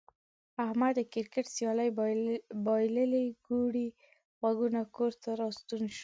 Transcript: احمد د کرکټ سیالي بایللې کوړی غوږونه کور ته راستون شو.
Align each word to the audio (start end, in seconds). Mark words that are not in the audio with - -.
احمد 0.65 0.93
د 0.97 0.99
کرکټ 1.13 1.45
سیالي 1.55 1.89
بایللې 2.65 3.25
کوړی 3.45 3.87
غوږونه 4.39 4.81
کور 4.95 5.11
ته 5.23 5.29
راستون 5.41 5.81
شو. 5.95 5.99